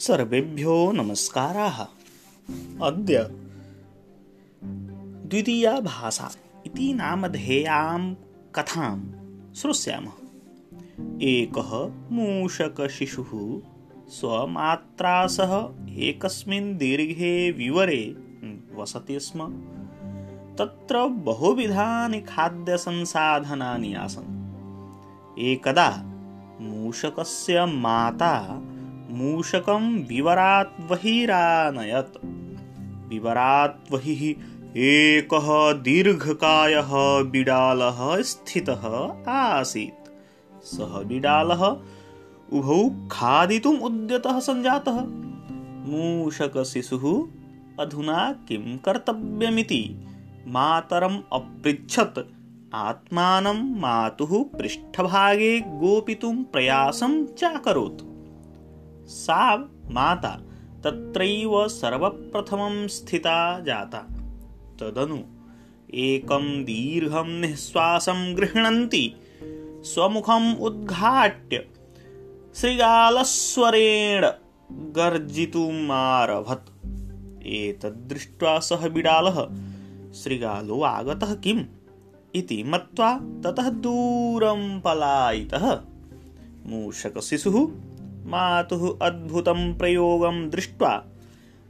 सर्वेभ्यो 0.00 0.92
नमस्काराः। 0.92 1.86
अद्य 2.82 3.28
द्वितीया 5.26 5.80
भाषा 5.80 6.30
इति 6.66 6.94
नामधेयां 6.94 8.14
कथां 8.54 9.00
श्रोष्यामः। 9.54 10.12
एकः 11.22 11.92
मूषकशिशुः, 12.12 13.60
स्वमात्रा 14.08 15.26
सह 15.26 15.70
एकस्मिन् 15.90 16.78
दीर्घे 16.78 17.50
विवरे 17.50 18.16
वसति 18.76 19.20
स्म। 19.20 19.48
तत्र 20.58 21.06
बहुविधानि 21.06 22.20
खाद्यसंसाधनानि 22.20 23.94
आसन्। 23.94 24.54
एकदा 25.38 26.02
मूषकस्य 26.60 27.66
माता 27.66 28.62
मूषकं 29.18 30.04
विवरात् 30.04 30.80
बहिरानयत् 30.80 32.26
विवरात् 33.08 33.92
बहिः 33.92 34.34
एकः 34.76 35.72
दीर्घकायः 35.72 36.88
बिडालः 37.30 38.22
स्थितः 38.22 39.12
आसीत्। 39.32 40.08
सः 40.64 41.02
बिडालः 41.02 41.76
उभौ 42.52 43.08
खादितुम् 43.10 43.80
उद्यतः 43.80 44.40
सञ्जातः। 44.40 45.00
मूषकशिशुः 45.88 47.26
अधुना 47.80 48.32
किं 48.48 48.78
कर्तव्यमिति? 48.78 50.06
मातरम् 50.46 51.22
अपृच्छत्। 51.32 52.18
आत्मानं 52.74 53.80
मातुः 53.80 54.58
पृष्ठभागे 54.58 55.60
गोपितुं 55.60 56.44
प्रयासं 56.44 57.26
चाकरोत्। 57.26 58.17
सा 59.08 59.56
माता 59.90 60.42
तत्रैव 60.84 61.68
सर्वप्रथमं 61.68 62.88
स्थिता 62.88 63.60
जाता। 63.60 63.98
तदनु 64.80 65.18
एकं 65.94 66.64
दीर्घं 66.64 67.40
निःश्वासं 67.40 68.36
गृह्णन्ति, 68.36 69.14
स्वमुखम् 69.84 70.56
उद्घाट्य 70.60 71.68
श्रीगालस्वरेण 72.54 74.26
गर्जितुमारभत। 74.72 76.64
एतद्दृष्ट्वा 77.46 78.58
सः 78.58 78.88
बिडालः, 78.88 79.48
श्रीगालो 80.12 80.82
आगतः 80.82 81.34
किम्? 81.34 81.64
इति 82.34 82.64
मत्वा 82.66 83.20
ततः 83.44 83.70
दूरं 83.70 84.80
पलायितः। 84.80 85.80
मूषकशिशुः 86.66 87.68
मातुः 88.28 89.06
अद्भुतं 89.06 89.78
प्रयोगं 89.78 90.50
दृष्ट्वा 90.50 91.04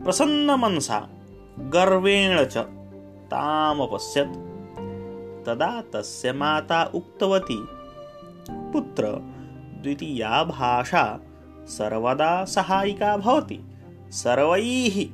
प्रसन्नमनसा 0.05 1.09
गर्वेण 1.59 2.45
च 2.45 2.56
तामपश्यत्। 3.31 4.34
तदा 5.47 5.81
तस्य 5.81 6.33
माता 6.33 6.84
उक्तवती 6.84 7.67
पुत्र 8.50 9.06
द्वितीया 9.83 10.45
भाषा 10.45 11.20
सर्वदा 11.67 12.45
सहायिका 12.45 13.17
भवति। 13.17 13.61
सर्वैः 14.11 15.06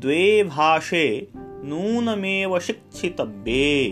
द्वे 0.00 0.44
भाषे 0.44 1.28
नूनमेव 1.36 2.58
शिक्षितव्ये। 2.58 3.90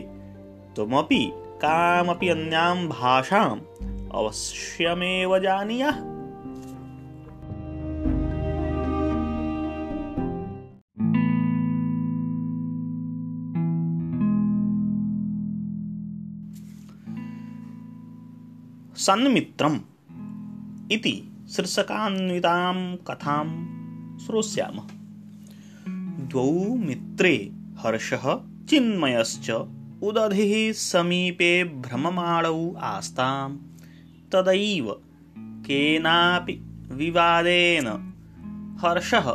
त्वमपि 0.77 1.33
कामपि 1.35 2.29
अन्यां 2.29 2.89
भाषाम् 2.89 3.61
अवश्यमेव 4.15 5.39
जानीयः 5.39 6.12
सन्मित्रम् 18.97 19.79
इति 20.93 21.33
शीर्षकान्वितां 21.51 22.97
कथां 22.97 23.49
श्रोष्यामः। 24.19 24.89
द्वौ 26.29 26.75
मित्रे 26.75 27.53
हर्षः, 27.79 28.41
चिन्मयश्च 28.69 29.51
उदधिः 30.03 30.73
समीपे 30.73 31.65
भ्रममाणौ 31.65 32.75
आस्ताम् 32.75 33.59
तदैव 34.33 35.01
केनापि 35.39 36.53
विवादेन 36.93 37.87
हर्षः 38.85 39.35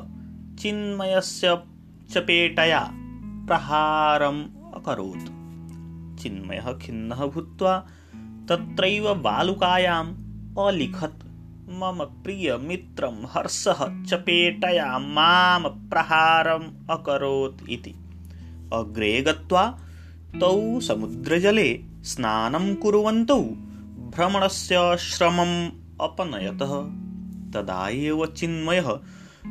चिन्मयस्य 0.60 1.64
चपेटया 2.12 2.92
प्रहारम् 3.48 4.44
अकरोत्। 4.74 5.38
चिन्मयः 6.20 6.78
खिन्नः 6.78 7.26
भूत्वा 7.26 7.88
तत्रैव 8.50 9.16
बालुकायाम् 9.16 10.14
अलिखत्। 10.60 11.24
मम 11.70 12.24
प्रियमित्रं 12.24 13.26
हर्षः 13.26 14.06
चपेटया 14.06 15.00
माम 15.00 15.64
प्रहारम् 15.64 16.92
अकरोत् 16.92 17.70
इति। 17.70 17.96
अग्रे 18.74 19.22
गत्वा 19.22 19.80
तौ 20.40 20.80
समुद्रजले 20.80 21.80
स्नानं 22.04 22.76
कुर्वन्तौ 22.76 23.42
भ्रमणस्य 24.16 24.98
श्रमम् 25.00 25.70
अपनयतः। 26.02 27.08
तदा 27.54 27.90
एव 27.90 28.26
चिन्मयः 28.26 29.00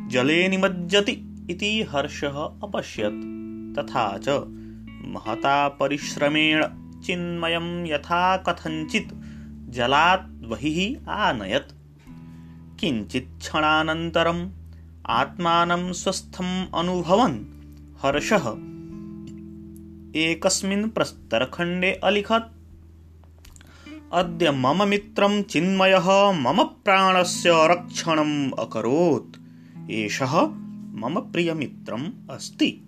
जले 0.09 0.49
निमज्जति 0.49 1.47
इति 1.51 1.83
हर्षः 1.83 2.39
अपश्यत्। 2.39 3.37
तथा 3.79 4.19
च 4.19 4.29
महता 5.09 5.69
परिश्रमेण 5.69 6.67
चिन्मयं 7.07 7.87
यथा 7.87 8.37
कथञ्चित् 8.37 9.13
जलात् 9.71 10.45
बहिः 10.45 11.11
आनयत्। 11.11 11.73
किञ्चित् 12.81 13.39
क्षणानन्तरम् 13.39 14.51
आत्मानं 15.07 15.93
स्वस्थम् 15.93 16.67
अनुभवन् 16.75 17.39
हर्षः। 18.03 18.49
एकस्मिन् 20.21 20.91
प्रस्तरखण्डे 20.91 22.01
अलिखत्, 22.05 22.53
अद्य 24.13 24.51
मम 24.51 24.89
मित्रं 24.89 25.43
चिन्मयः 25.43 26.33
मम 26.33 26.63
प्राणस्य 26.63 27.51
रक्षणम् 27.55 28.53
अकरोत्। 28.53 29.41
एषः 29.91 30.43
मम 30.95 31.21
प्रियमित्रम् 31.21 32.31
अस्ति। 32.31 32.86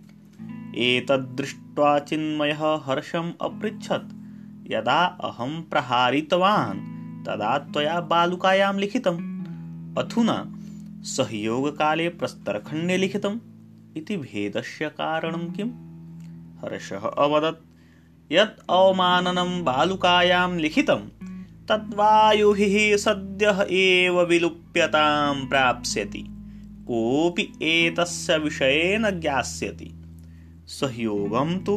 एतद्दृष्ट्वा 0.75 1.99
चिन्मयः 1.99 2.81
हर्षम् 2.85 3.33
अपृच्छत्। 3.41 4.15
यदा 4.73 5.05
अहं 5.05 5.63
प्रहारितवान् 5.63 6.81
तदा 7.27 7.59
त्वया 7.59 8.01
बालुकायां 8.01 8.79
लिखितम्। 8.79 9.39
अधुना 9.99 10.55
सहयोगकाले 11.03 12.09
प्रस्तरखण्डे 12.09 12.97
लिखितम् 12.97 13.39
इति 13.97 14.17
भेदस्य 14.17 14.89
कारणं 14.89 15.53
किम्? 15.53 15.71
हर्षः 16.59 17.01
अवदत्। 17.01 17.65
यत् 18.33 18.61
अवमाननं 18.71 19.65
बालुकायां 19.65 20.59
लिखितं 20.59 21.01
तद्वायुभिः 21.69 22.97
सद्यः 22.97 23.67
एव 23.71 24.23
विलुप्यतां 24.23 25.49
प्राप्स्यति। 25.49 26.25
कोऽपि 26.89 27.53
एतस्य 27.63 28.39
विषये 28.39 28.99
न 28.99 29.21
ज्ञास्यति 29.21 29.98
सहयोगं 30.69 31.59
तु 31.59 31.77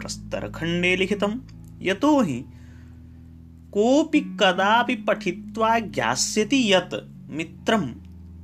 प्रस्तरखण्डे 0.00 0.96
लिखितं 0.96 1.38
यतोहि 1.82 2.40
कोऽपि 3.72 4.20
कदापि 4.20 4.94
पठित्वा 4.94 5.78
ज्ञास्यति 5.78 6.72
यत् 6.72 6.94
मित्रं 7.30 7.86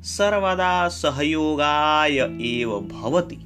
सर्वदा 0.02 0.88
सहयोगाय 0.88 2.18
एव 2.50 2.80
भवति। 2.92 3.38